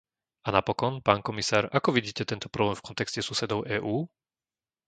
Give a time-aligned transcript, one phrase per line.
[0.49, 3.95] A napokon, pán komisár, ako vidíte tento problém v kontexte susedov EÚ?